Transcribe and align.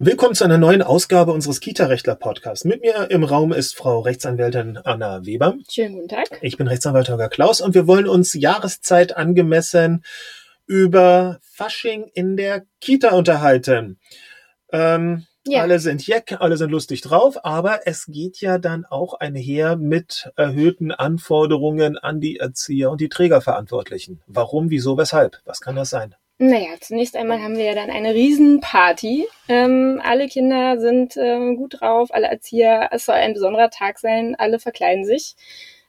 Willkommen 0.00 0.36
zu 0.36 0.44
einer 0.44 0.58
neuen 0.58 0.80
Ausgabe 0.80 1.32
unseres 1.32 1.58
Kita-Rechtler-Podcasts. 1.58 2.64
Mit 2.64 2.82
mir 2.82 3.10
im 3.10 3.24
Raum 3.24 3.52
ist 3.52 3.76
Frau 3.76 3.98
Rechtsanwältin 3.98 4.76
Anna 4.76 5.26
Weber. 5.26 5.56
Schönen 5.68 5.96
guten 5.96 6.06
Tag. 6.06 6.38
Ich 6.40 6.56
bin 6.56 6.68
Rechtsanwalt 6.68 7.08
Holger 7.08 7.28
Klaus 7.28 7.60
und 7.60 7.74
wir 7.74 7.88
wollen 7.88 8.06
uns 8.06 8.32
Jahreszeit 8.32 9.16
angemessen 9.16 10.04
über 10.66 11.40
Fasching 11.42 12.08
in 12.14 12.36
der 12.36 12.62
Kita 12.80 13.08
unterhalten. 13.08 13.98
Ähm, 14.70 15.26
ja. 15.48 15.62
Alle 15.62 15.80
sind 15.80 16.06
jeck, 16.06 16.36
alle 16.38 16.56
sind 16.56 16.70
lustig 16.70 17.00
drauf, 17.00 17.44
aber 17.44 17.88
es 17.88 18.06
geht 18.06 18.40
ja 18.40 18.58
dann 18.58 18.84
auch 18.84 19.14
einher 19.14 19.74
mit 19.74 20.30
erhöhten 20.36 20.92
Anforderungen 20.92 21.98
an 21.98 22.20
die 22.20 22.36
Erzieher 22.36 22.92
und 22.92 23.00
die 23.00 23.08
Trägerverantwortlichen. 23.08 24.22
Warum, 24.28 24.70
wieso, 24.70 24.96
weshalb? 24.96 25.40
Was 25.44 25.60
kann 25.60 25.74
das 25.74 25.90
sein? 25.90 26.14
Naja, 26.40 26.70
zunächst 26.80 27.16
einmal 27.16 27.42
haben 27.42 27.56
wir 27.56 27.64
ja 27.64 27.74
dann 27.74 27.90
eine 27.90 28.14
Riesenparty. 28.14 29.26
Ähm, 29.48 30.00
alle 30.04 30.28
Kinder 30.28 30.78
sind 30.80 31.16
ähm, 31.16 31.56
gut 31.56 31.80
drauf, 31.80 32.10
alle 32.12 32.28
Erzieher. 32.28 32.90
Es 32.92 33.06
soll 33.06 33.16
ein 33.16 33.34
besonderer 33.34 33.70
Tag 33.70 33.98
sein, 33.98 34.36
alle 34.38 34.60
verkleiden 34.60 35.04
sich. 35.04 35.34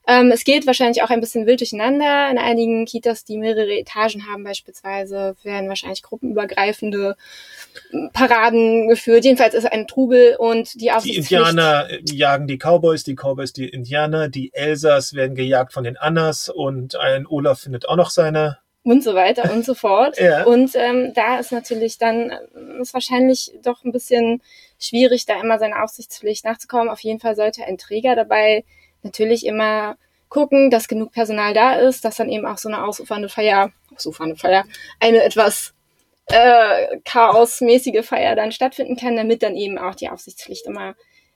Ähm, 0.08 0.32
es 0.32 0.44
geht 0.44 0.66
wahrscheinlich 0.66 1.04
auch 1.04 1.12
ein 1.12 1.22
bisschen 1.22 1.46
wild 1.46 1.60
durcheinander. 1.60 2.32
In 2.32 2.40
einigen 2.40 2.86
Kitas, 2.86 3.26
die 3.26 3.38
mehrere 3.38 3.78
Etagen 3.78 4.26
haben 4.28 4.44
beispielsweise, 4.44 5.36
werden 5.44 5.70
wahrscheinlich 5.70 6.02
gruppenübergreifende 6.02 7.16
Paraden 8.14 8.88
geführt. 8.88 9.26
Jedenfalls 9.26 9.54
ist 9.54 9.72
ein 9.72 9.86
Trubel 9.86 10.36
und 10.40 10.82
die 10.82 10.92
Aufsichtspflicht... 10.92 11.30
Die 11.30 11.36
Indianer 11.36 11.88
jagen 12.06 12.48
die 12.48 12.58
Cowboys, 12.58 13.04
die 13.04 13.14
Cowboys 13.14 13.54
die 13.54 13.70
Indianer, 13.70 14.30
die 14.30 14.52
Elsas 14.52 15.14
werden 15.14 15.36
gejagt 15.36 15.74
von 15.74 15.84
den 15.84 15.96
Annas 15.96 16.50
und 16.50 16.96
ein 16.96 17.28
Olaf 17.28 17.60
findet 17.60 17.88
auch 17.88 17.98
noch 17.98 18.10
seine 18.10 18.58
und 18.90 19.04
so 19.04 19.14
weiter 19.14 19.52
und 19.52 19.64
so 19.64 19.76
fort. 19.76 20.20
ja. 20.20 20.44
Und 20.46 20.72
ähm, 20.76 21.14
da 21.14 21.38
ist 21.38 21.52
natürlich 21.52 22.00
dann 22.00 22.32
ähm, 22.56 22.82
ist 22.82 22.94
wahrscheinlich 22.94 23.52
doch 23.64 23.84
ein 23.84 23.92
bisschen 23.92 24.42
schwierig, 24.80 25.28
da 25.28 25.40
immer 25.40 25.60
seiner 25.60 25.84
Aufsichtspflicht 25.84 26.44
nachzukommen. 26.44 26.90
Auf 26.90 27.02
jeden 27.02 27.20
Fall 27.20 27.36
sollte 27.36 27.64
ein 27.66 27.78
Träger 27.78 28.16
dabei 28.16 28.64
natürlich 29.04 29.46
immer 29.46 29.96
gucken, 30.30 30.72
dass 30.72 30.88
genug 30.88 31.12
Personal 31.12 31.54
da 31.54 31.74
ist, 31.74 32.04
dass 32.04 32.16
dann 32.16 32.30
eben 32.30 32.48
auch 32.48 32.58
so 32.58 32.68
eine 32.68 32.84
ausufernde 32.84 33.30
Feier, 33.30 33.72
ausufernde 33.96 34.36
Feier, 34.36 34.66
eine 35.00 35.24
etwas 35.24 35.74
äh, 36.26 36.98
chaosmäßige 37.06 38.04
Feier 38.04 38.36
dann 38.36 38.52
stattfinden 38.52 38.96
kann, 38.96 39.16
damit 39.16 39.44
dann 39.44 39.56
eben 39.56 39.78
auch 39.78 39.96
die 39.96 40.10
Aufsichtspflicht 40.10 40.66
immer 40.66 40.96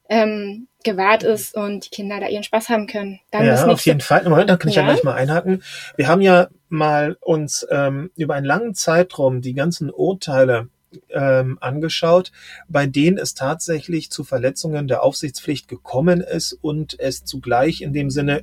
ähm, 0.09 0.67
gewahrt 0.83 1.23
ist 1.23 1.55
und 1.55 1.85
die 1.85 1.89
Kinder 1.89 2.19
da 2.19 2.27
ihren 2.27 2.43
Spaß 2.43 2.69
haben 2.69 2.87
können. 2.87 3.19
Dann 3.31 3.45
ja, 3.45 3.65
auf 3.65 3.85
jeden 3.85 4.01
Fall. 4.01 4.23
Moment, 4.23 4.49
da 4.49 4.57
kann 4.57 4.69
ich 4.69 4.75
ja. 4.75 4.81
ja 4.83 4.89
gleich 4.89 5.03
mal 5.03 5.15
einhaken. 5.15 5.63
Wir 5.95 6.07
haben 6.07 6.21
ja 6.21 6.49
mal 6.73 7.17
uns 7.21 7.65
ähm, 7.69 8.11
über 8.17 8.35
einen 8.35 8.45
langen 8.45 8.75
Zeitraum 8.75 9.41
die 9.41 9.53
ganzen 9.53 9.89
Urteile 9.89 10.67
ähm, 11.09 11.57
angeschaut, 11.61 12.31
bei 12.67 12.85
denen 12.85 13.17
es 13.17 13.33
tatsächlich 13.33 14.11
zu 14.11 14.23
Verletzungen 14.23 14.87
der 14.87 15.03
Aufsichtspflicht 15.03 15.67
gekommen 15.67 16.21
ist 16.21 16.53
und 16.61 16.99
es 16.99 17.23
zugleich 17.23 17.81
in 17.81 17.93
dem 17.93 18.09
Sinne 18.09 18.41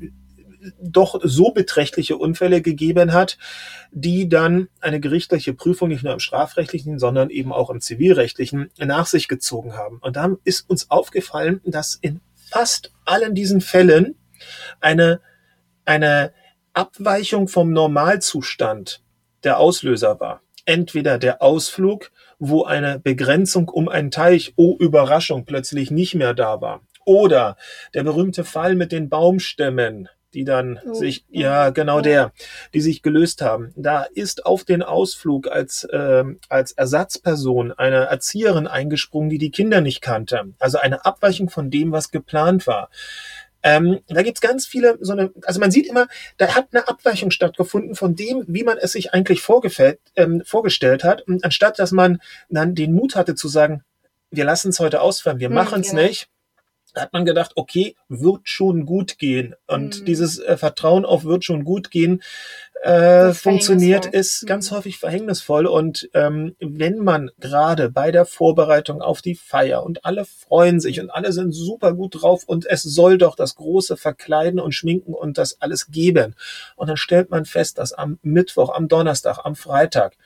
doch 0.81 1.19
so 1.23 1.53
beträchtliche 1.53 2.17
Unfälle 2.17 2.61
gegeben 2.61 3.13
hat, 3.13 3.39
die 3.93 4.29
dann 4.29 4.69
eine 4.81 5.01
gerichtliche 5.01 5.55
Prüfung 5.55 5.89
nicht 5.89 6.05
nur 6.05 6.13
im 6.13 6.21
strafrechtlichen, 6.21 6.99
sondern 6.99 7.31
eben 7.31 7.53
auch 7.53 7.71
im 7.71 7.81
zivilrechtlichen 7.81 8.71
nach 8.79 9.07
sich 9.07 9.29
gezogen 9.29 9.75
haben. 9.75 9.99
Und 9.99 10.17
da 10.17 10.37
ist 10.45 10.69
uns 10.69 10.91
aufgefallen, 10.91 11.61
dass 11.65 11.99
in 12.01 12.21
fast 12.51 12.93
allen 13.05 13.35
diesen 13.35 13.61
Fällen 13.61 14.17
eine, 14.81 15.21
eine 15.85 16.33
Abweichung 16.73 17.49
vom 17.49 17.73
Normalzustand 17.73 19.03
der 19.45 19.59
Auslöser 19.59 20.21
war. 20.21 20.43
Entweder 20.67 21.19
der 21.19 21.43
Ausflug, 21.43 22.13
wo 22.39 22.65
eine 22.65 22.99
Begrenzung 22.99 23.69
um 23.69 23.89
einen 23.89 24.11
Teich, 24.11 24.53
oh 24.57 24.77
Überraschung, 24.79 25.45
plötzlich 25.45 25.91
nicht 25.91 26.15
mehr 26.15 26.35
da 26.35 26.61
war. 26.61 26.83
Oder 27.05 27.57
der 27.95 28.05
berühmte 28.05 28.45
Fall 28.45 28.77
mit 28.77 28.93
den 28.93 29.09
Baumstämmen, 29.09 30.09
die 30.35 30.45
dann 30.45 30.79
oh, 30.85 30.95
sich, 30.95 31.25
ja, 31.29 31.71
genau 31.71 31.97
ja. 31.97 32.03
der, 32.03 32.33
die 32.73 32.81
sich 32.81 33.03
gelöst 33.03 33.43
haben. 33.43 33.73
Da 33.77 34.03
ist 34.03 34.47
auf 34.47 34.65
den 34.65 34.83
Ausflug 34.83 35.49
als, 35.49 35.85
äh, 35.85 36.25
als 36.49 36.73
Ersatzperson 36.73 37.73
eine 37.73 38.05
Erzieherin 38.07 38.67
eingesprungen, 38.67 39.31
die 39.31 39.39
die 39.39 39.51
Kinder 39.51 39.81
nicht 39.81 40.03
kannte. 40.03 40.53
Also 40.59 40.79
eine 40.79 41.05
Abweichung 41.05 41.51
von 41.51 41.71
dem, 41.71 41.91
was 41.91 42.11
geplant 42.11 42.67
war. 42.67 42.91
Ähm, 43.63 44.01
da 44.09 44.23
gibt's 44.23 44.41
ganz 44.41 44.67
viele 44.67 44.99
so 45.01 45.13
eine, 45.13 45.33
also 45.43 45.61
man 45.61 45.71
sieht 45.71 45.87
immer, 45.87 46.09
da 46.39 46.55
hat 46.55 46.69
eine 46.73 46.89
Abweichung 46.89 47.31
stattgefunden 47.31 47.95
von 47.95 48.15
dem, 48.15 48.45
wie 48.47 48.65
man 48.65 48.79
es 48.79 48.93
sich 48.93 49.13
eigentlich 49.13 49.43
ähm, 50.17 50.43
vorgestellt 50.45 51.05
hat. 51.05 51.23
Und 51.23 51.45
anstatt 51.45 51.79
dass 51.79 51.93
man 51.93 52.21
dann 52.49 52.75
den 52.75 52.93
Mut 52.93 53.17
hatte 53.17 53.35
zu 53.35 53.49
sagen, 53.49 53.85
wir 54.31 54.45
lassen 54.45 54.71
es 54.71 54.81
heute 54.81 55.01
ausfallen, 55.01 55.41
wir 55.41 55.49
hm, 55.49 55.55
machen 55.55 55.81
es 55.81 55.91
genau. 55.91 56.03
nicht, 56.03 56.29
hat 56.95 57.13
man 57.13 57.25
gedacht, 57.25 57.53
okay, 57.57 57.97
wird 58.09 58.43
schon 58.45 58.87
gut 58.87 59.19
gehen. 59.19 59.55
Und 59.67 60.01
mhm. 60.01 60.05
dieses 60.05 60.39
äh, 60.39 60.57
Vertrauen 60.57 61.05
auf 61.05 61.25
wird 61.25 61.45
schon 61.45 61.65
gut 61.65 61.91
gehen 61.91 62.21
äh, 62.83 63.35
funktioniert, 63.35 64.07
ist 64.07 64.43
mhm. 64.43 64.47
ganz 64.47 64.71
häufig 64.71 64.99
verhängnisvoll. 64.99 65.67
Und 65.67 66.09
ähm, 66.15 66.57
wenn 66.61 66.99
man 66.99 67.31
gerade 67.39 67.91
bei 67.91 68.11
der 68.11 68.25
Vorbereitung 68.25 69.03
auf 69.03 69.21
die 69.21 69.35
Feier 69.35 69.83
und 69.83 70.05
alle 70.05 70.25
freuen 70.25 70.81
sich 70.81 71.01
und 71.01 71.11
alle 71.11 71.33
sind 71.33 71.53
super 71.53 71.93
gut 71.93 72.23
drauf 72.23 72.45
und 72.47 72.67
es 72.67 72.83
soll 72.83 73.19
doch 73.19 73.37
das 73.37 73.55
große 73.57 73.97
Verkleiden 73.97 74.61
und 74.61 74.75
Schminken 74.75 75.15
und 75.15 75.37
das 75.37 75.61
alles 75.61 75.91
geben. 75.91 76.35
Und 76.77 76.89
dann 76.89 76.97
stellt 76.97 77.31
man 77.31 77.45
fest, 77.45 77.79
dass 77.79 77.93
am 77.93 78.19
Mittwoch, 78.23 78.71
am 78.75 78.89
Donnerstag, 78.89 79.41
am 79.45 79.57
Freitag, 79.57 80.17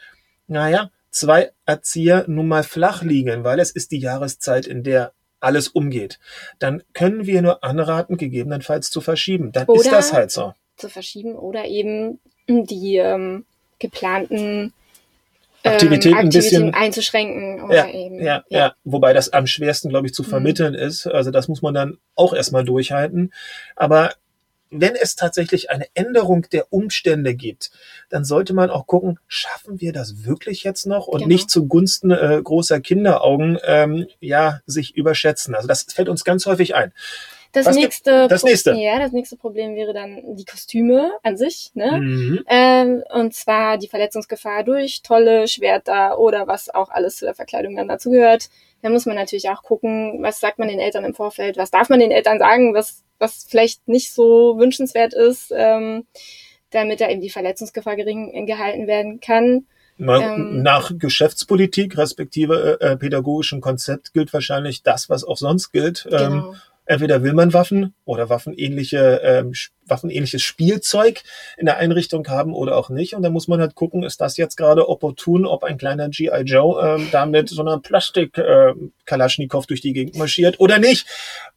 naja, 0.47 0.91
zwei 1.11 1.53
Erzieher 1.67 2.25
nun 2.29 2.47
mal 2.47 2.63
flach 2.63 3.03
liegen, 3.03 3.43
weil 3.43 3.59
es 3.59 3.71
ist 3.71 3.91
die 3.91 3.99
Jahreszeit, 3.99 4.67
in 4.67 4.85
der 4.85 5.13
alles 5.45 5.69
umgeht, 5.69 6.19
dann 6.59 6.83
können 6.93 7.27
wir 7.27 7.43
nur 7.43 7.63
anraten, 7.63 8.17
gegebenenfalls 8.17 8.91
zu 8.91 9.01
verschieben. 9.01 9.53
Dann 9.53 9.67
oder 9.67 9.81
ist 9.81 9.93
das 9.93 10.13
halt 10.13 10.31
so. 10.31 10.55
Zu 10.77 10.89
verschieben 10.89 11.35
oder 11.35 11.67
eben 11.67 12.19
die 12.49 12.97
ähm, 12.97 13.45
geplanten 13.79 14.73
ähm, 15.65 15.73
Aktivitäten, 15.73 16.17
ein 16.17 16.29
bisschen 16.29 16.75
einzuschränken. 16.75 17.71
Ja, 17.71 17.89
eben, 17.89 18.19
ja, 18.19 18.45
ja, 18.49 18.59
ja, 18.59 18.75
wobei 18.85 19.13
das 19.13 19.33
am 19.33 19.47
schwersten, 19.47 19.89
glaube 19.89 20.07
ich, 20.07 20.15
zu 20.15 20.23
mhm. 20.23 20.27
vermitteln 20.27 20.73
mhm. 20.75 20.79
ist. 20.79 21.07
Also 21.07 21.31
das 21.31 21.49
muss 21.49 21.63
man 21.63 21.75
dann 21.75 21.99
auch 22.15 22.35
erstmal 22.35 22.65
durchhalten. 22.65 23.33
Aber 23.75 24.13
wenn 24.81 24.95
es 24.95 25.17
tatsächlich 25.17 25.71
eine 25.71 25.87
Änderung 25.95 26.47
der 26.53 26.73
Umstände 26.73 27.35
gibt, 27.35 27.71
dann 28.11 28.25
sollte 28.25 28.55
man 28.55 28.71
auch 28.71 28.87
gucken, 28.87 29.19
schaffen 29.27 29.81
wir 29.81 29.93
das 29.93 30.25
wirklich 30.25 30.65
jetzt 30.65 30.87
noch 30.87 31.07
und 31.07 31.19
genau. 31.19 31.29
nicht 31.29 31.51
zugunsten 31.51 32.11
äh, 32.11 32.41
großer 32.43 32.81
Kinderaugen 32.81 33.59
ähm, 33.65 34.07
ja 34.21 34.61
sich 34.67 34.97
überschätzen. 34.97 35.55
Also 35.55 35.69
das 35.69 35.85
fällt 35.85 36.09
uns 36.09 36.25
ganz 36.25 36.47
häufig 36.47 36.75
ein. 36.75 36.93
Das 37.55 37.73
nächste, 37.73 38.27
das 38.27 38.43
nächste. 38.43 38.73
Ja, 38.73 38.99
das 38.99 39.13
nächste 39.13 39.37
Problem 39.37 39.77
wäre 39.77 39.93
dann 39.93 40.21
die 40.35 40.45
Kostüme 40.45 41.13
an 41.23 41.37
sich, 41.37 41.71
ne? 41.75 42.01
Mhm. 42.01 42.45
Ähm, 42.49 43.05
und 43.13 43.33
zwar 43.33 43.79
die 43.79 43.87
Verletzungsgefahr 43.87 44.65
durch 44.65 45.03
tolle 45.03 45.47
Schwerter 45.47 46.19
oder 46.19 46.49
was 46.49 46.69
auch 46.69 46.91
alles 46.91 47.17
zu 47.17 47.27
der 47.27 47.35
Verkleidung 47.35 47.77
dann 47.77 47.87
dazu 47.87 48.11
gehört. 48.11 48.51
Da 48.83 48.91
muss 48.91 49.07
man 49.07 49.15
natürlich 49.15 49.49
auch 49.51 49.63
gucken, 49.63 50.19
was 50.21 50.41
sagt 50.41 50.59
man 50.59 50.67
den 50.67 50.81
Eltern 50.81 51.05
im 51.05 51.15
Vorfeld, 51.15 51.57
was 51.57 51.71
darf 51.71 51.89
man 51.89 52.01
den 52.01 52.11
Eltern 52.11 52.41
sagen, 52.41 52.75
was 52.75 53.05
was 53.25 53.47
vielleicht 53.49 53.89
nicht 53.89 54.13
so 54.13 54.59
wünschenswert 54.59 55.15
ist, 55.15 55.53
ähm, 55.57 56.05
damit 56.71 57.01
da 57.01 57.09
eben 57.09 57.21
die 57.21 57.31
Verletzungsgefahr 57.31 57.97
gering 57.97 58.47
gehalten 58.47 58.87
werden 58.87 59.21
kann. 59.21 59.67
Ähm, 59.99 60.63
Nach 60.63 60.91
Geschäftspolitik 60.99 61.97
respektive 61.97 62.81
äh, 62.81 62.97
pädagogischen 62.97 63.61
Konzept 63.61 64.13
gilt 64.13 64.33
wahrscheinlich 64.33 64.83
das, 64.83 65.09
was 65.09 65.25
auch 65.25 65.37
sonst 65.37 65.71
gilt. 65.71 66.07
Ähm, 66.11 66.19
genau. 66.19 66.49
Ähm, 66.49 66.57
entweder 66.87 67.23
will 67.23 67.33
man 67.33 67.53
Waffen 67.53 67.95
oder 68.05 68.29
waffenähnliche, 68.29 69.21
ähm, 69.23 69.53
waffenähnliches 69.87 70.43
Spielzeug 70.43 71.23
in 71.57 71.67
der 71.67 71.79
Einrichtung 71.79 72.27
haben 72.29 72.55
oder 72.55 72.77
auch 72.77 72.91
nicht. 72.91 73.15
Und 73.15 73.23
da 73.23 73.31
muss 73.31 73.49
man 73.49 73.61
halt 73.61 73.75
gucken, 73.75 74.03
ist 74.03 74.21
das 74.21 74.37
jetzt 74.37 74.57
gerade 74.57 74.89
opportun, 74.89 75.47
ob 75.47 75.65
ein 75.65 75.79
kleiner 75.79 76.09
G.I. 76.09 76.43
Joe 76.43 76.97
ähm, 76.97 77.09
da 77.11 77.27
mit 77.27 77.49
so 77.49 77.63
einer 77.63 77.79
Plastik-Kalaschnikow 77.79 79.65
äh, 79.65 79.67
durch 79.67 79.81
die 79.81 79.93
Gegend 79.93 80.17
marschiert 80.17 80.61
oder 80.61 80.79
nicht. 80.79 81.07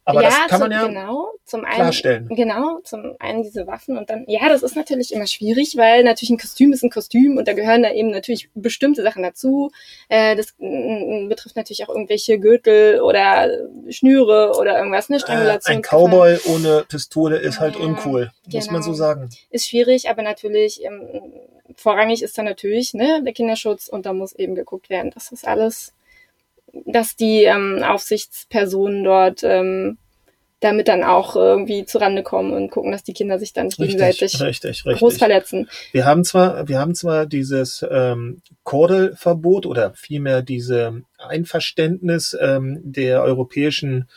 Aber 0.08 0.22
ja, 0.22 0.30
das 0.30 0.48
kann 0.48 0.60
man 0.60 0.72
ja 0.72 0.86
genau, 0.86 1.32
zum 1.44 1.66
einen, 1.66 1.74
klarstellen. 1.74 2.28
Genau, 2.28 2.80
zum 2.82 3.14
einen 3.18 3.42
diese 3.42 3.66
Waffen 3.66 3.98
und 3.98 4.08
dann, 4.08 4.24
ja, 4.26 4.48
das 4.48 4.62
ist 4.62 4.74
natürlich 4.74 5.12
immer 5.12 5.26
schwierig, 5.26 5.76
weil 5.76 6.02
natürlich 6.02 6.30
ein 6.30 6.38
Kostüm 6.38 6.72
ist 6.72 6.82
ein 6.82 6.88
Kostüm 6.88 7.36
und 7.36 7.46
da 7.46 7.52
gehören 7.52 7.82
da 7.82 7.92
eben 7.92 8.10
natürlich 8.10 8.48
bestimmte 8.54 9.02
Sachen 9.02 9.22
dazu. 9.22 9.70
Äh, 10.08 10.34
das 10.34 10.54
betrifft 10.56 11.56
natürlich 11.56 11.84
auch 11.84 11.90
irgendwelche 11.90 12.38
Gürtel 12.38 13.02
oder 13.02 13.50
Schnüre 13.90 14.54
oder 14.58 14.78
irgendwas, 14.78 15.10
ne, 15.10 15.20
Strangulation. 15.20 15.74
Äh, 15.74 15.76
ein 15.76 15.82
Cowboy 15.82 16.38
ohne 16.46 16.86
Pistole 16.88 17.36
ist 17.36 17.60
halt 17.60 17.76
uncool, 17.76 18.17
muss 18.44 18.66
genau. 18.66 18.72
man 18.72 18.82
so 18.82 18.90
genau. 18.92 18.98
sagen. 18.98 19.30
Ist 19.50 19.68
schwierig, 19.68 20.08
aber 20.08 20.22
natürlich, 20.22 20.84
ähm, 20.84 21.32
vorrangig 21.76 22.22
ist 22.22 22.36
da 22.38 22.42
natürlich, 22.42 22.94
ne, 22.94 23.22
der 23.24 23.32
Kinderschutz 23.32 23.88
und 23.88 24.06
da 24.06 24.12
muss 24.12 24.32
eben 24.34 24.54
geguckt 24.54 24.90
werden, 24.90 25.10
dass 25.10 25.30
das 25.30 25.44
alles 25.44 25.92
dass 26.84 27.16
die 27.16 27.44
ähm, 27.44 27.82
Aufsichtspersonen 27.82 29.04
dort 29.04 29.42
ähm, 29.42 29.98
damit 30.60 30.88
dann 30.88 31.04
auch 31.04 31.36
irgendwie 31.36 31.84
zurande 31.84 32.24
kommen 32.24 32.52
und 32.52 32.70
gucken, 32.70 32.90
dass 32.90 33.04
die 33.04 33.12
Kinder 33.12 33.38
sich 33.38 33.52
dann 33.52 33.66
nicht 33.66 33.78
gegenseitig 33.78 34.40
richtig, 34.40 34.84
richtig. 34.84 34.98
groß 34.98 35.16
verletzen. 35.16 35.68
Wir 35.92 36.04
haben 36.04 36.24
zwar, 36.24 36.66
wir 36.66 36.80
haben 36.80 36.96
zwar 36.96 37.26
dieses 37.26 37.86
ähm, 37.88 38.42
Kordelverbot 38.64 39.66
oder 39.66 39.92
vielmehr 39.94 40.42
diese 40.42 41.02
Einverständnis 41.16 42.36
ähm, 42.40 42.80
der 42.82 43.22
europäischen 43.22 44.08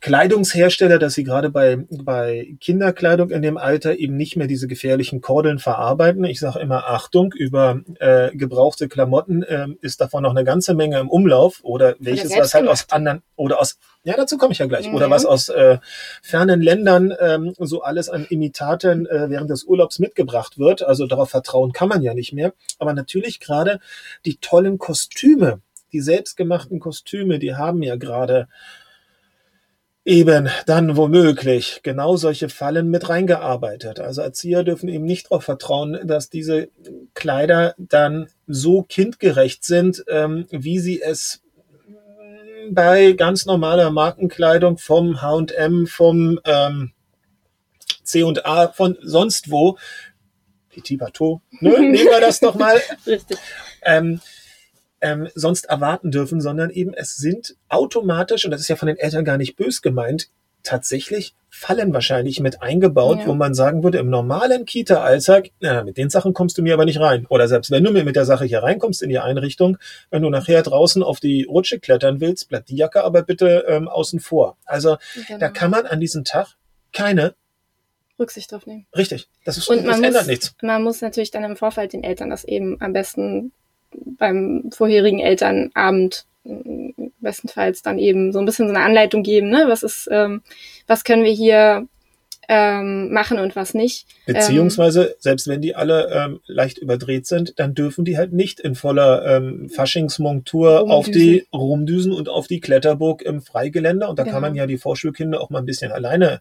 Kleidungshersteller, 0.00 0.98
dass 0.98 1.14
sie 1.14 1.24
gerade 1.24 1.50
bei, 1.50 1.78
bei 1.90 2.56
Kinderkleidung 2.60 3.30
in 3.30 3.42
dem 3.42 3.58
Alter 3.58 3.98
eben 3.98 4.16
nicht 4.16 4.36
mehr 4.36 4.46
diese 4.46 4.66
gefährlichen 4.66 5.20
Kordeln 5.20 5.58
verarbeiten. 5.58 6.24
Ich 6.24 6.40
sage 6.40 6.58
immer 6.58 6.86
Achtung, 6.88 7.32
über 7.32 7.80
äh, 7.98 8.34
gebrauchte 8.34 8.88
Klamotten 8.88 9.42
äh, 9.42 9.66
ist 9.82 10.00
davon 10.00 10.22
noch 10.22 10.30
eine 10.30 10.44
ganze 10.44 10.74
Menge 10.74 10.98
im 10.98 11.10
Umlauf 11.10 11.60
oder 11.62 11.96
welches 11.98 12.34
was 12.34 12.54
halt 12.54 12.68
aus 12.68 12.86
anderen 12.90 13.22
oder 13.36 13.60
aus 13.60 13.78
ja 14.02 14.14
dazu 14.16 14.38
komme 14.38 14.52
ich 14.52 14.58
ja 14.58 14.66
gleich 14.66 14.88
mhm. 14.88 14.94
oder 14.94 15.10
was 15.10 15.26
aus 15.26 15.50
äh, 15.50 15.78
fernen 16.22 16.62
Ländern 16.62 17.12
ähm, 17.20 17.54
so 17.58 17.82
alles 17.82 18.08
an 18.08 18.26
Imitaten 18.30 19.06
äh, 19.06 19.28
während 19.28 19.50
des 19.50 19.64
Urlaubs 19.64 19.98
mitgebracht 19.98 20.58
wird. 20.58 20.82
Also 20.82 21.06
darauf 21.06 21.30
vertrauen 21.30 21.72
kann 21.72 21.88
man 21.88 22.00
ja 22.00 22.14
nicht 22.14 22.32
mehr. 22.32 22.54
Aber 22.78 22.94
natürlich 22.94 23.40
gerade 23.40 23.80
die 24.24 24.36
tollen 24.36 24.78
Kostüme, 24.78 25.60
die 25.92 26.00
selbstgemachten 26.00 26.80
Kostüme, 26.80 27.38
die 27.38 27.54
haben 27.54 27.82
ja 27.82 27.96
gerade 27.96 28.48
eben 30.10 30.48
dann 30.66 30.96
womöglich 30.96 31.82
genau 31.84 32.16
solche 32.16 32.48
Fallen 32.48 32.90
mit 32.90 33.08
reingearbeitet. 33.08 34.00
Also 34.00 34.22
Erzieher 34.22 34.64
dürfen 34.64 34.88
eben 34.88 35.04
nicht 35.04 35.26
darauf 35.26 35.44
vertrauen, 35.44 36.00
dass 36.02 36.28
diese 36.28 36.68
Kleider 37.14 37.76
dann 37.78 38.28
so 38.48 38.82
kindgerecht 38.82 39.62
sind, 39.62 40.04
ähm, 40.08 40.46
wie 40.50 40.80
sie 40.80 41.00
es 41.00 41.42
bei 42.72 43.12
ganz 43.12 43.46
normaler 43.46 43.92
Markenkleidung 43.92 44.78
vom 44.78 45.22
H&M, 45.22 45.86
vom 45.86 46.40
ähm, 46.44 46.90
C&A, 48.02 48.68
von 48.68 48.98
sonst 49.02 49.52
wo, 49.52 49.78
Petit 50.70 50.98
Bateau, 50.98 51.40
ne? 51.60 51.70
nehmen 51.78 51.94
wir 51.94 52.20
das 52.20 52.40
doch 52.40 52.56
mal. 52.56 52.80
Richtig. 53.06 53.38
Ähm, 53.82 54.20
ähm, 55.00 55.28
sonst 55.34 55.66
erwarten 55.66 56.10
dürfen, 56.10 56.40
sondern 56.40 56.70
eben 56.70 56.94
es 56.94 57.16
sind 57.16 57.56
automatisch, 57.68 58.44
und 58.44 58.50
das 58.50 58.60
ist 58.60 58.68
ja 58.68 58.76
von 58.76 58.88
den 58.88 58.98
Eltern 58.98 59.24
gar 59.24 59.38
nicht 59.38 59.56
bös 59.56 59.82
gemeint, 59.82 60.28
tatsächlich 60.62 61.34
Fallen 61.52 61.92
wahrscheinlich 61.92 62.38
mit 62.38 62.62
eingebaut, 62.62 63.20
ja. 63.20 63.26
wo 63.26 63.34
man 63.34 63.54
sagen 63.54 63.82
würde, 63.82 63.98
im 63.98 64.08
normalen 64.08 64.66
Kita-Alltag, 64.66 65.50
na, 65.58 65.82
mit 65.82 65.96
den 65.96 66.08
Sachen 66.08 66.32
kommst 66.32 66.56
du 66.56 66.62
mir 66.62 66.74
aber 66.74 66.84
nicht 66.84 67.00
rein. 67.00 67.26
Oder 67.28 67.48
selbst 67.48 67.72
wenn 67.72 67.82
du 67.82 67.90
mir 67.90 68.04
mit 68.04 68.14
der 68.14 68.24
Sache 68.24 68.44
hier 68.44 68.62
reinkommst 68.62 69.02
in 69.02 69.08
die 69.08 69.18
Einrichtung, 69.18 69.76
wenn 70.10 70.22
du 70.22 70.30
nachher 70.30 70.62
draußen 70.62 71.02
auf 71.02 71.18
die 71.18 71.42
Rutsche 71.42 71.80
klettern 71.80 72.20
willst, 72.20 72.48
bleibt 72.48 72.68
die 72.68 72.76
Jacke 72.76 73.02
aber 73.02 73.22
bitte 73.22 73.64
ähm, 73.66 73.88
außen 73.88 74.20
vor. 74.20 74.58
Also 74.64 74.96
genau. 75.26 75.40
da 75.40 75.48
kann 75.48 75.72
man 75.72 75.86
an 75.86 75.98
diesem 75.98 76.24
Tag 76.24 76.54
keine 76.92 77.34
Rücksicht 78.18 78.52
drauf 78.52 78.64
nehmen. 78.66 78.86
Richtig. 78.96 79.28
Das, 79.44 79.56
ist, 79.56 79.68
und 79.68 79.84
das 79.84 79.96
ändert 79.96 80.14
muss, 80.14 80.26
nichts. 80.26 80.54
Man 80.62 80.84
muss 80.84 81.00
natürlich 81.00 81.32
dann 81.32 81.42
im 81.42 81.56
Vorfeld 81.56 81.94
den 81.94 82.04
Eltern 82.04 82.30
das 82.30 82.44
eben 82.44 82.80
am 82.80 82.92
besten 82.92 83.52
beim 83.94 84.70
vorherigen 84.72 85.18
Elternabend 85.18 86.26
bestenfalls 87.20 87.82
dann 87.82 87.98
eben 87.98 88.32
so 88.32 88.38
ein 88.38 88.46
bisschen 88.46 88.68
so 88.68 88.74
eine 88.74 88.84
Anleitung 88.84 89.22
geben, 89.22 89.50
ne? 89.50 89.64
Was 89.66 89.82
ist, 89.82 90.08
ähm, 90.10 90.42
was 90.86 91.04
können 91.04 91.24
wir 91.24 91.32
hier 91.32 91.86
ähm, 92.48 93.12
machen 93.12 93.38
und 93.38 93.54
was 93.54 93.74
nicht. 93.74 94.06
Beziehungsweise, 94.26 95.04
ähm, 95.04 95.14
selbst 95.18 95.46
wenn 95.46 95.60
die 95.60 95.76
alle 95.76 96.10
ähm, 96.12 96.40
leicht 96.46 96.78
überdreht 96.78 97.26
sind, 97.26 97.58
dann 97.58 97.74
dürfen 97.74 98.04
die 98.04 98.18
halt 98.18 98.32
nicht 98.32 98.60
in 98.60 98.74
voller 98.74 99.24
ähm, 99.24 99.68
Faschingsmontur 99.68 100.90
auf 100.90 101.08
die 101.08 101.46
rumdüsen 101.52 102.12
und 102.12 102.28
auf 102.28 102.48
die 102.48 102.60
Kletterburg 102.60 103.22
im 103.22 103.40
Freigelände. 103.40 104.08
Und 104.08 104.18
da 104.18 104.24
genau. 104.24 104.34
kann 104.34 104.42
man 104.42 104.54
ja 104.54 104.66
die 104.66 104.78
Vorschulkinder 104.78 105.40
auch 105.40 105.50
mal 105.50 105.60
ein 105.60 105.66
bisschen 105.66 105.92
alleine 105.92 106.40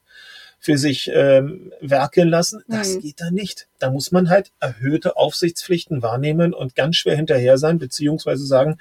für 0.59 0.77
sich 0.77 1.09
ähm, 1.13 1.71
werkeln 1.79 2.29
lassen. 2.29 2.63
Das 2.67 2.95
mhm. 2.95 2.99
geht 3.01 3.21
da 3.21 3.31
nicht. 3.31 3.67
Da 3.79 3.89
muss 3.89 4.11
man 4.11 4.29
halt 4.29 4.51
erhöhte 4.59 5.15
Aufsichtspflichten 5.15 6.01
wahrnehmen 6.01 6.53
und 6.53 6.75
ganz 6.75 6.97
schwer 6.97 7.15
hinterher 7.15 7.57
sein, 7.57 7.79
beziehungsweise 7.79 8.45
sagen, 8.45 8.77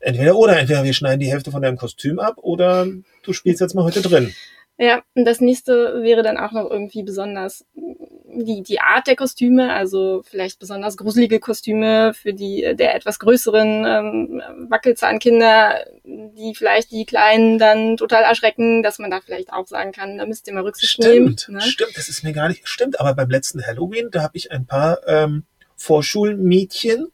entweder 0.00 0.36
oder, 0.36 0.58
entweder 0.58 0.84
wir 0.84 0.94
schneiden 0.94 1.20
die 1.20 1.30
Hälfte 1.30 1.50
von 1.50 1.62
deinem 1.62 1.76
Kostüm 1.76 2.18
ab 2.18 2.36
oder 2.38 2.86
du 3.22 3.32
spielst 3.32 3.60
jetzt 3.60 3.74
mal 3.74 3.84
heute 3.84 4.00
drin. 4.00 4.32
Ja, 4.76 5.02
und 5.14 5.24
das 5.24 5.40
nächste 5.40 6.02
wäre 6.02 6.22
dann 6.22 6.36
auch 6.36 6.50
noch 6.50 6.68
irgendwie 6.68 7.04
besonders 7.04 7.64
die, 7.74 8.62
die 8.62 8.80
Art 8.80 9.06
der 9.06 9.14
Kostüme, 9.14 9.72
also 9.72 10.22
vielleicht 10.24 10.58
besonders 10.58 10.96
gruselige 10.96 11.38
Kostüme 11.38 12.12
für 12.14 12.32
die 12.32 12.74
der 12.74 12.96
etwas 12.96 13.20
größeren 13.20 13.84
ähm, 13.86 14.42
Wackelzahnkinder, 14.68 15.84
die 16.04 16.54
vielleicht 16.56 16.90
die 16.90 17.04
Kleinen 17.04 17.58
dann 17.58 17.96
total 17.96 18.24
erschrecken, 18.24 18.82
dass 18.82 18.98
man 18.98 19.12
da 19.12 19.20
vielleicht 19.20 19.52
auch 19.52 19.68
sagen 19.68 19.92
kann, 19.92 20.18
da 20.18 20.26
müsst 20.26 20.48
ihr 20.48 20.54
mal 20.54 20.64
Rücksicht 20.64 20.94
stimmt, 20.94 21.46
nehmen. 21.48 21.60
Ne? 21.60 21.60
Stimmt, 21.60 21.96
das 21.96 22.08
ist 22.08 22.24
mir 22.24 22.32
gar 22.32 22.48
nicht 22.48 22.66
stimmt, 22.66 22.98
aber 22.98 23.14
beim 23.14 23.30
letzten 23.30 23.64
Halloween, 23.64 24.08
da 24.10 24.22
habe 24.22 24.36
ich 24.36 24.50
ein 24.50 24.66
paar 24.66 24.98
ähm, 25.06 25.44
Vorschulmädchen 25.76 27.12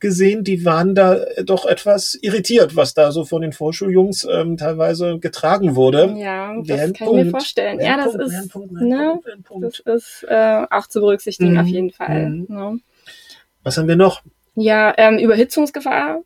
gesehen, 0.00 0.44
die 0.44 0.64
waren 0.64 0.94
da 0.94 1.16
äh, 1.16 1.44
doch 1.44 1.66
etwas 1.66 2.14
irritiert, 2.14 2.76
was 2.76 2.94
da 2.94 3.12
so 3.12 3.24
von 3.24 3.42
den 3.42 3.52
Vorschuljungs 3.52 4.26
ähm, 4.30 4.56
teilweise 4.56 5.18
getragen 5.18 5.76
wurde. 5.76 6.14
Ja, 6.18 6.54
das 6.62 6.92
kann 6.94 7.08
ich 7.08 7.24
mir 7.24 7.30
vorstellen. 7.30 7.80
Ja, 7.80 7.96
das 7.96 8.14
ist, 8.14 8.54
ne, 8.70 9.20
das 9.60 9.80
ist 9.80 10.26
äh, 10.28 10.66
auch 10.70 10.86
zu 10.86 11.00
berücksichtigen 11.00 11.52
mhm. 11.52 11.58
auf 11.58 11.66
jeden 11.66 11.90
Fall. 11.90 12.30
Mhm. 12.30 12.46
Ne? 12.48 12.80
Was 13.62 13.76
haben 13.76 13.88
wir 13.88 13.96
noch? 13.96 14.22
Ja, 14.54 14.94
ähm, 14.96 15.18
Überhitzungsgefahr 15.18 16.22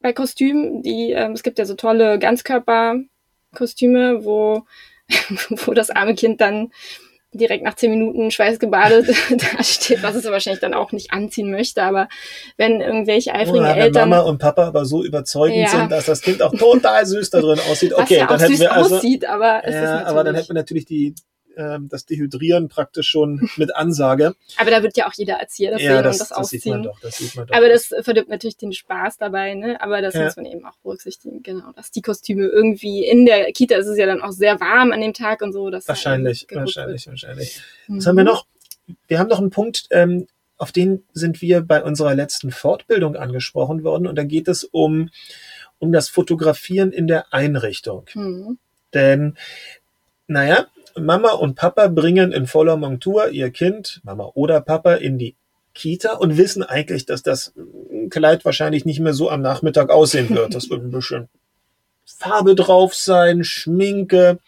bei 0.00 0.12
Kostümen. 0.12 0.82
Die, 0.82 1.12
ähm, 1.12 1.32
es 1.32 1.42
gibt 1.42 1.58
ja 1.58 1.64
so 1.64 1.74
tolle 1.74 2.18
Ganzkörperkostüme, 2.18 4.24
wo, 4.24 4.64
wo 5.50 5.74
das 5.74 5.90
arme 5.90 6.14
Kind 6.14 6.40
dann 6.40 6.70
direkt 7.32 7.64
nach 7.64 7.74
zehn 7.74 7.90
Minuten 7.90 8.30
schweißgebadet 8.30 9.08
da 9.30 9.62
steht, 9.62 10.02
was 10.02 10.14
es 10.14 10.24
wahrscheinlich 10.24 10.60
dann 10.60 10.74
auch 10.74 10.92
nicht 10.92 11.12
anziehen 11.12 11.50
möchte. 11.50 11.82
Aber 11.82 12.08
wenn 12.56 12.80
irgendwelche 12.80 13.34
eifrigen 13.34 13.64
wenn 13.64 13.76
Eltern. 13.76 14.08
Mama 14.08 14.22
und 14.22 14.38
Papa 14.38 14.66
aber 14.66 14.84
so 14.84 15.04
überzeugend 15.04 15.58
ja. 15.58 15.68
sind, 15.68 15.92
dass 15.92 16.06
das 16.06 16.22
Kind 16.22 16.42
auch 16.42 16.52
total 16.52 17.04
süß 17.04 17.30
da 17.30 17.40
drin 17.40 17.60
aussieht. 17.70 17.92
Okay, 17.98 18.18
ja 18.18 18.26
dann 18.26 18.38
hätten 18.38 18.58
wir 18.58 18.72
also. 18.72 18.96
Aussieht, 18.96 19.26
aber, 19.26 19.62
es 19.64 19.74
ja, 19.74 20.06
aber 20.06 20.22
dann 20.22 20.34
hätten 20.34 20.48
wir 20.48 20.54
natürlich 20.54 20.84
die 20.84 21.14
ähm, 21.58 21.88
das 21.88 22.06
Dehydrieren 22.06 22.68
praktisch 22.68 23.08
schon 23.08 23.50
mit 23.56 23.74
Ansage. 23.74 24.34
Aber 24.56 24.70
da 24.70 24.82
wird 24.82 24.96
ja 24.96 25.08
auch 25.08 25.12
jeder 25.14 25.34
Erzieher 25.34 25.72
das 25.72 25.82
ja, 25.82 26.00
das, 26.00 26.16
und 26.16 26.20
das, 26.20 26.28
das 26.28 26.32
ausziehen. 26.32 26.60
Sieht 26.60 26.72
man 26.72 26.82
doch, 26.84 27.00
das 27.00 27.18
sieht 27.18 27.36
man 27.36 27.46
doch. 27.46 27.54
Aber 27.54 27.68
das 27.68 27.94
verdirbt 28.00 28.30
natürlich 28.30 28.56
den 28.56 28.72
Spaß 28.72 29.18
dabei, 29.18 29.54
ne? 29.54 29.80
Aber 29.80 30.00
das 30.00 30.14
ja. 30.14 30.24
muss 30.24 30.36
man 30.36 30.46
eben 30.46 30.64
auch 30.64 30.76
berücksichtigen, 30.78 31.42
genau. 31.42 31.72
Dass 31.72 31.90
die 31.90 32.00
Kostüme 32.00 32.46
irgendwie 32.46 33.04
in 33.04 33.26
der 33.26 33.52
Kita 33.52 33.76
ist 33.76 33.86
es 33.86 33.98
ja 33.98 34.06
dann 34.06 34.22
auch 34.22 34.32
sehr 34.32 34.60
warm 34.60 34.92
an 34.92 35.00
dem 35.00 35.12
Tag 35.12 35.42
und 35.42 35.52
so. 35.52 35.68
Dass 35.70 35.88
wahrscheinlich, 35.88 36.46
wahrscheinlich, 36.50 37.06
wird. 37.06 37.12
wahrscheinlich. 37.12 37.60
Mhm. 37.88 37.98
Was 37.98 38.06
haben 38.06 38.16
wir 38.16 38.24
noch? 38.24 38.46
Wir 39.06 39.18
haben 39.18 39.28
noch 39.28 39.40
einen 39.40 39.50
Punkt, 39.50 39.86
ähm, 39.90 40.28
auf 40.56 40.72
den 40.72 41.04
sind 41.12 41.42
wir 41.42 41.60
bei 41.60 41.82
unserer 41.82 42.14
letzten 42.14 42.50
Fortbildung 42.50 43.16
angesprochen 43.16 43.84
worden 43.84 44.06
und 44.06 44.16
da 44.16 44.24
geht 44.24 44.48
es 44.48 44.64
um, 44.64 45.10
um 45.78 45.92
das 45.92 46.08
Fotografieren 46.08 46.92
in 46.92 47.06
der 47.06 47.32
Einrichtung. 47.32 48.06
Mhm. 48.14 48.58
Denn, 48.94 49.36
naja, 50.26 50.66
Mama 51.00 51.30
und 51.32 51.54
Papa 51.54 51.88
bringen 51.88 52.32
in 52.32 52.46
voller 52.46 52.76
Montur 52.76 53.28
ihr 53.30 53.50
Kind, 53.50 54.00
Mama 54.04 54.30
oder 54.34 54.60
Papa, 54.60 54.94
in 54.94 55.18
die 55.18 55.36
Kita 55.74 56.14
und 56.14 56.36
wissen 56.36 56.62
eigentlich, 56.62 57.06
dass 57.06 57.22
das 57.22 57.52
Kleid 58.10 58.44
wahrscheinlich 58.44 58.84
nicht 58.84 59.00
mehr 59.00 59.14
so 59.14 59.30
am 59.30 59.42
Nachmittag 59.42 59.90
aussehen 59.90 60.30
wird. 60.30 60.54
Das 60.54 60.70
wird 60.70 60.82
ein 60.84 60.90
bisschen 60.90 61.28
Farbe 62.04 62.54
drauf 62.54 62.94
sein, 62.94 63.44
Schminke 63.44 64.38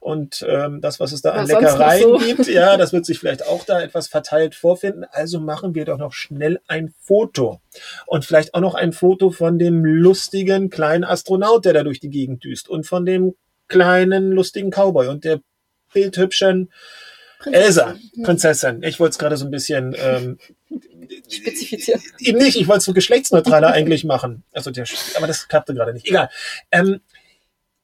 und 0.00 0.46
ähm, 0.48 0.80
das, 0.80 1.00
was 1.00 1.12
es 1.12 1.20
da 1.20 1.34
was 1.34 1.50
an 1.50 1.62
Leckereien 1.62 2.02
so. 2.02 2.16
gibt, 2.18 2.46
ja, 2.46 2.76
das 2.76 2.92
wird 2.92 3.04
sich 3.04 3.18
vielleicht 3.18 3.46
auch 3.46 3.64
da 3.64 3.82
etwas 3.82 4.08
verteilt 4.08 4.54
vorfinden. 4.54 5.04
Also 5.10 5.40
machen 5.40 5.74
wir 5.74 5.84
doch 5.84 5.98
noch 5.98 6.12
schnell 6.12 6.60
ein 6.68 6.94
Foto 7.00 7.60
und 8.06 8.24
vielleicht 8.24 8.54
auch 8.54 8.60
noch 8.60 8.74
ein 8.74 8.92
Foto 8.92 9.30
von 9.30 9.58
dem 9.58 9.84
lustigen 9.84 10.70
kleinen 10.70 11.04
Astronaut, 11.04 11.64
der 11.64 11.72
da 11.72 11.82
durch 11.82 12.00
die 12.00 12.10
Gegend 12.10 12.44
düst 12.44 12.68
und 12.68 12.86
von 12.86 13.04
dem 13.04 13.34
kleinen 13.66 14.32
lustigen 14.32 14.70
Cowboy 14.70 15.08
und 15.08 15.24
der 15.24 15.40
bildhübschen 15.92 16.70
Prinzessin. 17.38 17.64
Elsa, 17.64 17.96
Prinzessin. 18.24 18.82
Ich 18.82 18.98
wollte 18.98 19.12
es 19.12 19.18
gerade 19.18 19.36
so 19.36 19.44
ein 19.44 19.50
bisschen 19.50 19.94
ähm, 19.96 20.38
spezifizieren. 21.28 22.02
Eben 22.18 22.38
nicht, 22.38 22.56
ich 22.56 22.66
wollte 22.66 22.78
es 22.78 22.84
so 22.84 22.92
geschlechtsneutraler 22.92 23.72
eigentlich 23.72 24.04
machen. 24.04 24.42
Also 24.52 24.70
der, 24.70 24.86
aber 25.16 25.26
das 25.26 25.46
klappte 25.48 25.74
gerade 25.74 25.92
nicht. 25.92 26.06
Egal. 26.06 26.30
Ähm, 26.72 27.00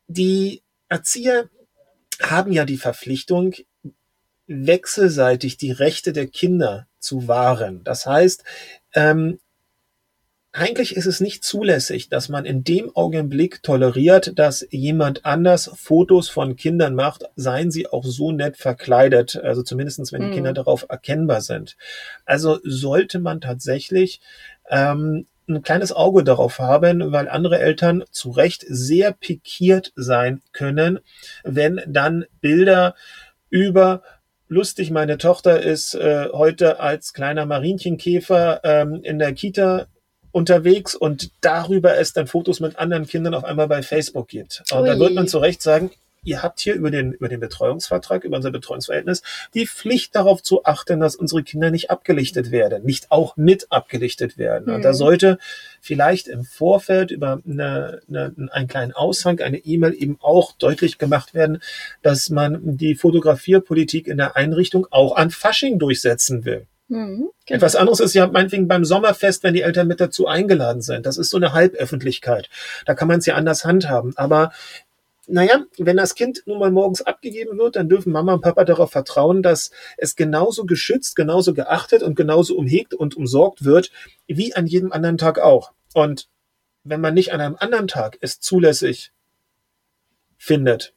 die 0.09 0.63
Erzieher 0.89 1.49
haben 2.21 2.53
ja 2.53 2.65
die 2.65 2.77
Verpflichtung, 2.77 3.55
wechselseitig 4.47 5.57
die 5.57 5.73
Rechte 5.73 6.13
der 6.13 6.27
Kinder 6.27 6.87
zu 6.99 7.29
wahren. 7.29 7.83
Das 7.85 8.07
heißt, 8.07 8.45
ähm, 8.95 9.39
eigentlich 10.57 10.95
ist 10.95 11.07
es 11.07 11.21
nicht 11.21 11.43
zulässig, 11.43 12.09
dass 12.09 12.29
man 12.29 12.45
in 12.45 12.63
dem 12.63 12.95
Augenblick 12.95 13.65
toleriert, 13.65 14.39
dass 14.39 14.65
jemand 14.71 15.25
anders 15.25 15.69
Fotos 15.75 16.29
von 16.29 16.55
Kindern 16.55 16.95
macht, 16.95 17.25
seien 17.35 17.73
sie 17.73 17.89
auch 17.89 18.05
so 18.05 18.31
nett 18.31 18.57
verkleidet, 18.57 19.35
also 19.35 19.65
zumindestens 19.65 20.13
wenn 20.13 20.23
die 20.23 20.31
Kinder 20.31 20.51
mhm. 20.51 20.55
darauf 20.55 20.87
erkennbar 20.89 21.41
sind. 21.41 21.77
Also 22.25 22.61
sollte 22.63 23.19
man 23.19 23.41
tatsächlich 23.41 24.21
ähm, 24.71 25.27
ein 25.49 25.63
kleines 25.63 25.93
Auge 25.93 26.23
darauf 26.23 26.61
haben, 26.61 27.11
weil 27.11 27.29
andere 27.29 27.59
Eltern 27.59 28.05
zu 28.13 28.31
Recht 28.31 28.65
sehr 28.69 29.11
pikiert 29.11 29.93
sein 29.97 30.41
können, 30.53 31.01
wenn 31.43 31.81
dann 31.89 32.27
Bilder 32.41 32.95
über 33.51 34.03
lustig, 34.47 34.93
meine 34.93 35.19
Tochter 35.19 35.61
ist 35.61 35.95
äh, 35.95 36.29
heute 36.33 36.79
als 36.79 37.13
kleiner 37.13 37.45
Marienchenkäfer 37.45 38.61
ähm, 38.63 39.01
in 39.03 39.19
der 39.19 39.33
Kita 39.33 39.89
unterwegs 40.35 40.95
und 40.95 41.31
darüber 41.41 41.97
es 41.97 42.13
dann 42.13 42.27
Fotos 42.27 42.61
mit 42.61 42.77
anderen 42.79 43.07
Kindern 43.07 43.35
auf 43.35 43.45
einmal 43.45 43.69
bei 43.69 43.83
Facebook 43.83 44.29
gibt. 44.29 44.65
Und 44.73 44.81
Ui. 44.81 44.87
da 44.87 44.99
wird 44.99 45.15
man 45.15 45.29
zu 45.29 45.39
Recht 45.39 45.63
sagen, 45.63 45.91
ihr 46.25 46.43
habt 46.43 46.61
hier 46.61 46.75
über 46.75 46.91
den, 46.91 47.13
über 47.13 47.29
den 47.29 47.39
Betreuungsvertrag, 47.39 48.25
über 48.25 48.37
unser 48.37 48.51
Betreuungsverhältnis 48.51 49.23
die 49.55 49.67
Pflicht 49.67 50.17
darauf 50.17 50.43
zu 50.43 50.65
achten, 50.65 50.99
dass 50.99 51.15
unsere 51.15 51.43
Kinder 51.43 51.71
nicht 51.71 51.91
abgelichtet 51.91 52.51
werden, 52.51 52.85
nicht 52.85 53.11
auch 53.11 53.37
mit 53.37 53.71
abgelichtet 53.71 54.37
werden. 54.37 54.65
Mhm. 54.67 54.75
Und 54.75 54.83
da 54.83 54.91
mhm. 54.91 54.97
sollte 54.97 55.39
vielleicht 55.81 56.27
im 56.27 56.45
Vorfeld 56.45 57.11
über 57.11 57.41
eine, 57.47 58.01
eine, 58.09 58.35
einen 58.51 58.69
kleinen 58.69 58.93
Aushang, 58.93 59.41
eine 59.41 59.59
E-Mail 59.59 59.95
eben 59.95 60.19
auch 60.21 60.53
deutlich 60.53 60.99
gemacht 60.99 61.35
werden, 61.35 61.61
dass 62.03 62.31
man 62.31 62.77
die 62.77 62.97
Fotografierpolitik 62.97 64.09
in 64.09 64.17
der 64.17 64.37
Einrichtung 64.37 64.87
auch 64.91 65.15
an 65.15 65.31
Fasching 65.31 65.79
durchsetzen 65.79 66.45
will. 66.45 66.67
Mhm, 66.89 67.31
genau. 67.47 67.57
Etwas 67.57 67.77
anderes 67.77 68.01
ist 68.01 68.15
ja 68.15 68.27
meinetwegen 68.27 68.69
beim 68.69 68.85
Sommerfest, 68.85 69.43
wenn 69.43 69.55
die 69.55 69.63
Eltern 69.63 69.89
mit 69.89 70.01
dazu 70.01 70.27
eingeladen 70.27 70.83
sind. 70.83 71.07
Das 71.07 71.17
ist 71.17 71.31
so 71.31 71.39
eine 71.39 71.53
Halböffentlichkeit. 71.53 72.51
Da 72.85 72.95
kann 72.95 73.09
man 73.09 73.19
es 73.21 73.27
ja 73.27 73.35
anders 73.35 73.65
handhaben. 73.65 74.13
Aber 74.17 74.53
naja, 75.27 75.65
wenn 75.79 75.97
das 75.97 76.15
Kind 76.15 76.43
nun 76.47 76.59
mal 76.59 76.71
morgens 76.71 77.01
abgegeben 77.01 77.59
wird, 77.59 77.77
dann 77.77 77.89
dürfen 77.89 78.13
Mama 78.13 78.35
und 78.35 78.43
Papa 78.43 78.65
darauf 78.65 78.91
vertrauen, 78.93 79.43
dass 79.43 79.71
es 79.97 80.17
genauso 80.17 80.67
geschützt, 80.67 81.17
genauso 81.17 81.55
geachtet 81.55 82.03
und 82.03 82.15
genauso 82.15 82.57
umhegt 82.57 82.93
und 82.93 83.17
umsorgt 83.17 83.65
wird, 83.65 83.91
wie 84.27 84.55
an 84.55 84.67
jedem 84.67 84.93
anderen 84.93 85.17
Tag 85.17 85.39
auch. 85.39 85.73
Und 85.95 86.29
wenn 86.83 87.01
man 87.01 87.15
nicht 87.15 87.33
an 87.33 87.41
einem 87.41 87.57
anderen 87.59 87.89
Tag 87.89 88.19
es 88.21 88.41
zulässig 88.41 89.13
findet, 90.37 90.93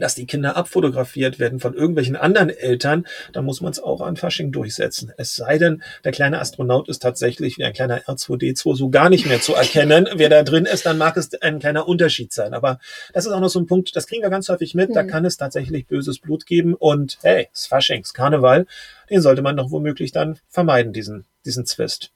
dass 0.00 0.14
die 0.14 0.26
Kinder 0.26 0.56
abfotografiert 0.56 1.38
werden 1.38 1.60
von 1.60 1.74
irgendwelchen 1.74 2.16
anderen 2.16 2.50
Eltern, 2.50 3.06
dann 3.32 3.44
muss 3.44 3.60
man 3.60 3.72
es 3.72 3.80
auch 3.80 4.00
an 4.00 4.16
Fasching 4.16 4.52
durchsetzen. 4.52 5.12
Es 5.16 5.34
sei 5.34 5.58
denn, 5.58 5.82
der 6.04 6.12
kleine 6.12 6.40
Astronaut 6.40 6.88
ist 6.88 7.00
tatsächlich 7.00 7.58
wie 7.58 7.64
ein 7.64 7.72
kleiner 7.72 8.00
R2D2 8.00 8.76
so 8.76 8.90
gar 8.90 9.10
nicht 9.10 9.26
mehr 9.26 9.40
zu 9.40 9.54
erkennen. 9.54 10.08
Wer 10.14 10.28
da 10.28 10.42
drin 10.42 10.66
ist, 10.66 10.86
dann 10.86 10.98
mag 10.98 11.16
es 11.16 11.30
ein 11.40 11.58
kleiner 11.58 11.86
Unterschied 11.86 12.32
sein. 12.32 12.54
Aber 12.54 12.78
das 13.12 13.26
ist 13.26 13.32
auch 13.32 13.40
noch 13.40 13.48
so 13.48 13.60
ein 13.60 13.66
Punkt, 13.66 13.94
das 13.94 14.06
kriegen 14.06 14.22
wir 14.22 14.30
ganz 14.30 14.48
häufig 14.48 14.74
mit. 14.74 14.94
Da 14.94 15.02
mhm. 15.02 15.08
kann 15.08 15.24
es 15.24 15.36
tatsächlich 15.36 15.86
böses 15.86 16.18
Blut 16.18 16.46
geben. 16.46 16.74
Und 16.74 17.18
hey, 17.22 17.48
es 17.52 17.60
ist 17.60 17.66
Fasching, 17.66 18.02
es 18.02 18.14
Karneval. 18.14 18.66
Den 19.08 19.22
sollte 19.22 19.42
man 19.42 19.56
doch 19.56 19.70
womöglich 19.70 20.12
dann 20.12 20.38
vermeiden, 20.48 20.92
diesen, 20.92 21.26
diesen 21.44 21.66
Zwist. 21.66 22.12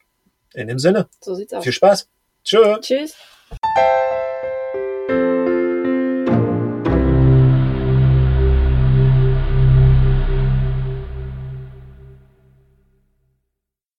In 0.55 0.69
dem 0.69 0.79
Sinne. 0.79 1.09
So 1.21 1.35
sieht's 1.35 1.53
aus. 1.53 1.64
Viel 1.64 1.73
Spaß. 1.73 2.09
Tschö. 2.45 2.79
Tschüss. 2.81 3.14